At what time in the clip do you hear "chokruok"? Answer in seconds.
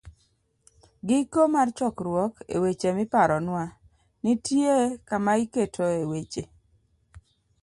1.77-2.33